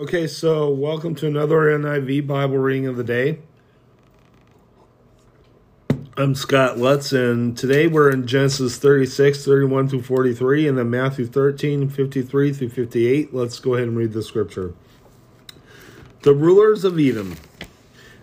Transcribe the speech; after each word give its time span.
Okay, 0.00 0.26
so 0.26 0.70
welcome 0.70 1.14
to 1.16 1.26
another 1.26 1.56
NIV 1.78 2.26
Bible 2.26 2.56
reading 2.56 2.86
of 2.86 2.96
the 2.96 3.04
day. 3.04 3.40
I'm 6.16 6.34
Scott 6.34 6.78
Lutz, 6.78 7.12
and 7.12 7.54
today 7.54 7.86
we're 7.86 8.10
in 8.10 8.26
Genesis 8.26 8.78
36, 8.78 9.44
31 9.44 9.90
through 9.90 10.00
43, 10.00 10.66
and 10.68 10.78
then 10.78 10.88
Matthew 10.88 11.26
13, 11.26 11.90
53 11.90 12.52
through 12.54 12.70
58. 12.70 13.34
Let's 13.34 13.58
go 13.58 13.74
ahead 13.74 13.88
and 13.88 13.96
read 13.98 14.14
the 14.14 14.22
scripture. 14.22 14.72
The 16.22 16.32
rulers 16.32 16.82
of 16.82 16.98
Edom. 16.98 17.36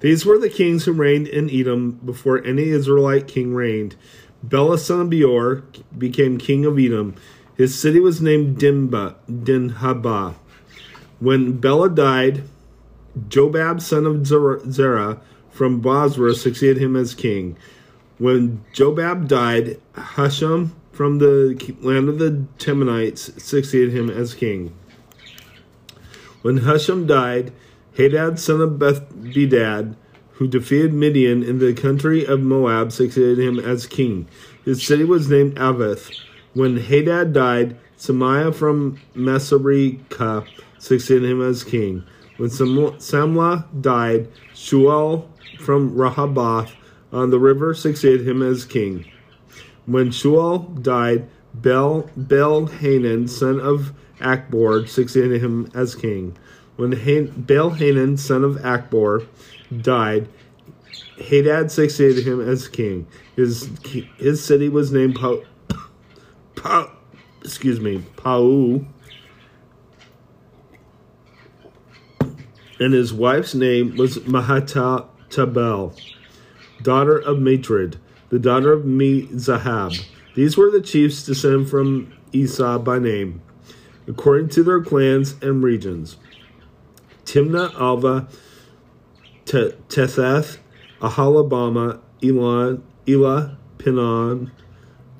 These 0.00 0.26
were 0.26 0.38
the 0.38 0.50
kings 0.50 0.84
who 0.84 0.92
reigned 0.92 1.28
in 1.28 1.48
Edom 1.48 1.92
before 2.04 2.44
any 2.44 2.68
Israelite 2.68 3.26
king 3.26 3.54
reigned. 3.54 3.96
Bela 4.42 4.76
son 4.76 5.00
of 5.00 5.08
Beor 5.08 5.64
became 5.96 6.36
king 6.36 6.66
of 6.66 6.78
Edom. 6.78 7.14
His 7.56 7.78
city 7.78 7.98
was 7.98 8.20
named 8.20 8.58
Dimba, 8.58 9.14
Dinhabah. 9.26 10.34
When 11.22 11.52
Bela 11.58 11.88
died, 11.88 12.42
Jobab, 13.28 13.80
son 13.80 14.06
of 14.06 14.26
Zerah 14.26 15.20
from 15.50 15.80
Bozrah, 15.80 16.34
succeeded 16.34 16.82
him 16.82 16.96
as 16.96 17.14
king. 17.14 17.56
When 18.18 18.64
Jobab 18.74 19.28
died, 19.28 19.80
Husham 19.94 20.72
from 20.90 21.18
the 21.18 21.76
land 21.80 22.08
of 22.08 22.18
the 22.18 22.44
Temanites 22.58 23.40
succeeded 23.40 23.92
him 23.92 24.10
as 24.10 24.34
king. 24.34 24.74
When 26.42 26.58
Husham 26.58 27.06
died, 27.06 27.52
Hadad, 27.96 28.40
son 28.40 28.60
of 28.60 28.70
Bedad, 28.70 29.94
who 30.32 30.48
defeated 30.48 30.92
Midian 30.92 31.44
in 31.44 31.60
the 31.60 31.72
country 31.72 32.26
of 32.26 32.40
Moab, 32.40 32.90
succeeded 32.90 33.38
him 33.38 33.60
as 33.60 33.86
king. 33.86 34.26
His 34.64 34.84
city 34.84 35.04
was 35.04 35.30
named 35.30 35.54
Avith. 35.54 36.12
When 36.54 36.78
Hadad 36.78 37.32
died, 37.32 37.76
Samlah 37.96 38.52
from 38.52 38.98
Masrekah 39.14 40.48
succeeded 40.82 41.30
him 41.30 41.40
as 41.40 41.62
king. 41.62 42.04
When 42.38 42.50
Samlah 42.50 43.80
died, 43.80 44.28
Shual 44.52 45.28
from 45.60 45.94
Rahabath 45.94 46.72
on 47.12 47.30
the 47.30 47.38
river 47.38 47.72
succeeded 47.72 48.26
him 48.26 48.42
as 48.42 48.64
king. 48.64 49.04
When 49.86 50.10
Shual 50.10 50.82
died, 50.82 51.28
Bel, 51.54 52.10
Baal-Hanan, 52.16 53.28
son 53.28 53.60
of 53.60 53.92
Akbor, 54.20 54.88
succeeded 54.88 55.40
him 55.40 55.70
as 55.72 55.94
king. 55.94 56.36
When 56.76 56.92
Han, 56.92 57.44
Baal-Hanan, 57.46 58.16
son 58.16 58.42
of 58.42 58.56
Akbor, 58.64 59.26
died, 59.80 60.28
Hadad 61.18 61.70
succeeded 61.70 62.26
him 62.26 62.40
as 62.40 62.66
king. 62.66 63.06
His 63.36 63.68
his 64.18 64.44
city 64.44 64.68
was 64.68 64.90
named 64.90 65.14
Pau 65.14 65.42
excuse 67.44 67.80
me, 67.80 68.04
Pau 68.16 68.84
and 72.82 72.92
his 72.92 73.12
wife's 73.12 73.54
name 73.54 73.96
was 73.96 74.18
Mahata 74.18 75.06
Mehetabel, 75.30 75.98
daughter 76.82 77.16
of 77.16 77.38
Matred, 77.38 77.98
the 78.28 78.38
daughter 78.38 78.72
of 78.72 78.84
Me-Zahab. 78.84 79.92
These 80.34 80.56
were 80.56 80.70
the 80.70 80.80
chiefs 80.80 81.24
descended 81.24 81.68
from 81.68 82.12
Esau 82.32 82.78
by 82.78 82.98
name, 82.98 83.40
according 84.08 84.48
to 84.50 84.62
their 84.64 84.82
clans 84.82 85.34
and 85.42 85.62
regions. 85.62 86.16
Timna, 87.24 87.72
Alvah, 87.74 88.28
Tetheth, 89.44 90.58
Oholibamah, 91.00 92.00
Elon, 92.22 92.82
Elah, 93.06 93.58
Pinon, 93.78 94.50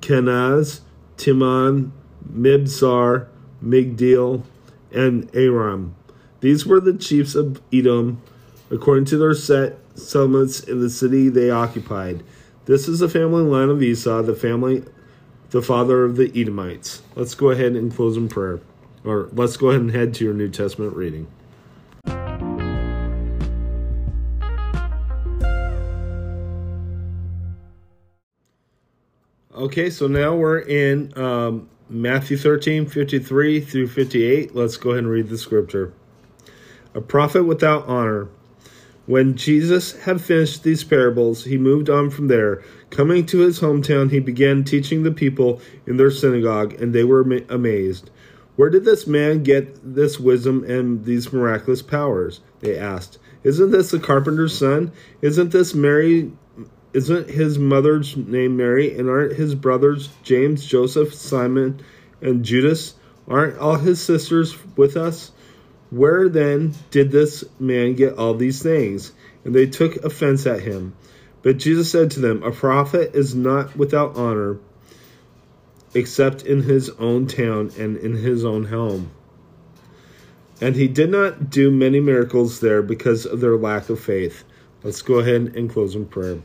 Kenaz, 0.00 0.80
Timon, 1.16 1.92
Mibzar, 2.32 3.28
Magdiel, 3.62 4.42
and 4.92 5.30
Aram. 5.34 5.94
These 6.44 6.66
were 6.66 6.78
the 6.78 6.92
chiefs 6.92 7.34
of 7.34 7.62
Edom, 7.72 8.20
according 8.70 9.06
to 9.06 9.16
their 9.16 9.32
set 9.32 9.78
settlements 9.94 10.60
in 10.60 10.78
the 10.78 10.90
city 10.90 11.30
they 11.30 11.48
occupied. 11.48 12.22
This 12.66 12.86
is 12.86 12.98
the 12.98 13.08
family 13.08 13.42
line 13.42 13.70
of 13.70 13.82
Esau, 13.82 14.20
the 14.20 14.34
family, 14.34 14.84
the 15.52 15.62
father 15.62 16.04
of 16.04 16.16
the 16.16 16.30
Edomites. 16.38 17.00
Let's 17.14 17.34
go 17.34 17.48
ahead 17.48 17.72
and 17.72 17.90
close 17.90 18.18
in 18.18 18.28
prayer. 18.28 18.60
Or 19.04 19.30
let's 19.32 19.56
go 19.56 19.70
ahead 19.70 19.80
and 19.80 19.90
head 19.90 20.12
to 20.16 20.24
your 20.26 20.34
New 20.34 20.50
Testament 20.50 20.94
reading. 20.94 21.28
Okay, 29.54 29.88
so 29.88 30.06
now 30.08 30.34
we're 30.34 30.58
in 30.58 31.16
um, 31.18 31.70
Matthew 31.88 32.36
13, 32.36 32.84
53 32.84 33.60
through 33.62 33.88
58. 33.88 34.54
Let's 34.54 34.76
go 34.76 34.90
ahead 34.90 35.04
and 35.04 35.10
read 35.10 35.30
the 35.30 35.38
scripture 35.38 35.94
a 36.94 37.00
prophet 37.00 37.44
without 37.44 37.86
honor. 37.86 38.28
When 39.06 39.36
Jesus 39.36 39.92
had 40.02 40.20
finished 40.20 40.62
these 40.62 40.82
parables, 40.82 41.44
he 41.44 41.58
moved 41.58 41.90
on 41.90 42.08
from 42.08 42.28
there. 42.28 42.62
Coming 42.88 43.26
to 43.26 43.40
his 43.40 43.60
hometown, 43.60 44.10
he 44.10 44.20
began 44.20 44.64
teaching 44.64 45.02
the 45.02 45.10
people 45.10 45.60
in 45.86 45.98
their 45.98 46.10
synagogue, 46.10 46.80
and 46.80 46.94
they 46.94 47.04
were 47.04 47.20
amazed. 47.50 48.10
Where 48.56 48.70
did 48.70 48.84
this 48.84 49.06
man 49.06 49.42
get 49.42 49.94
this 49.94 50.18
wisdom 50.18 50.64
and 50.64 51.04
these 51.04 51.32
miraculous 51.32 51.82
powers? 51.82 52.40
They 52.60 52.78
asked. 52.78 53.18
Isn't 53.42 53.72
this 53.72 53.90
the 53.90 53.98
carpenter's 53.98 54.56
son? 54.56 54.92
Isn't 55.20 55.50
this 55.50 55.74
Mary? 55.74 56.32
Isn't 56.94 57.28
his 57.28 57.58
mother's 57.58 58.16
name 58.16 58.56
Mary? 58.56 58.96
And 58.96 59.10
aren't 59.10 59.36
his 59.36 59.54
brothers 59.54 60.08
James, 60.22 60.64
Joseph, 60.64 61.12
Simon, 61.12 61.82
and 62.22 62.44
Judas? 62.44 62.94
Aren't 63.28 63.58
all 63.58 63.76
his 63.76 64.00
sisters 64.00 64.56
with 64.76 64.96
us? 64.96 65.32
Where 65.94 66.28
then 66.28 66.74
did 66.90 67.12
this 67.12 67.44
man 67.60 67.94
get 67.94 68.18
all 68.18 68.34
these 68.34 68.60
things? 68.60 69.12
And 69.44 69.54
they 69.54 69.66
took 69.66 69.94
offense 69.96 70.44
at 70.44 70.60
him. 70.60 70.96
But 71.42 71.58
Jesus 71.58 71.88
said 71.88 72.10
to 72.12 72.20
them, 72.20 72.42
A 72.42 72.50
prophet 72.50 73.14
is 73.14 73.36
not 73.36 73.76
without 73.76 74.16
honor 74.16 74.58
except 75.94 76.42
in 76.42 76.62
his 76.62 76.90
own 76.90 77.28
town 77.28 77.70
and 77.78 77.96
in 77.96 78.16
his 78.16 78.44
own 78.44 78.64
home. 78.64 79.12
And 80.60 80.74
he 80.74 80.88
did 80.88 81.10
not 81.10 81.48
do 81.50 81.70
many 81.70 82.00
miracles 82.00 82.58
there 82.58 82.82
because 82.82 83.24
of 83.24 83.40
their 83.40 83.56
lack 83.56 83.88
of 83.88 84.00
faith. 84.00 84.42
Let's 84.82 85.02
go 85.02 85.20
ahead 85.20 85.52
and 85.54 85.70
close 85.70 85.94
in 85.94 86.06
prayer. 86.06 86.40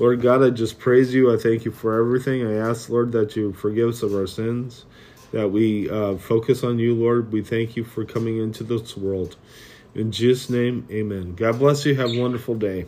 Lord 0.00 0.20
God, 0.20 0.42
I 0.42 0.50
just 0.50 0.80
praise 0.80 1.14
you. 1.14 1.32
I 1.32 1.36
thank 1.36 1.64
you 1.64 1.70
for 1.70 2.00
everything. 2.00 2.44
I 2.44 2.54
ask, 2.54 2.88
Lord, 2.88 3.12
that 3.12 3.36
you 3.36 3.52
forgive 3.52 3.90
us 3.90 4.02
of 4.02 4.14
our 4.14 4.26
sins 4.26 4.84
that 5.32 5.50
we 5.50 5.88
uh, 5.88 6.16
focus 6.16 6.64
on 6.64 6.78
you, 6.78 6.94
Lord. 6.94 7.32
We 7.32 7.42
thank 7.42 7.76
you 7.76 7.84
for 7.84 8.04
coming 8.04 8.38
into 8.38 8.64
this 8.64 8.96
world. 8.96 9.36
In 9.94 10.12
Jesus' 10.12 10.50
name, 10.50 10.86
amen. 10.90 11.34
God 11.34 11.58
bless 11.58 11.84
you. 11.84 11.94
Have 11.94 12.10
a 12.10 12.20
wonderful 12.20 12.54
day. 12.54 12.86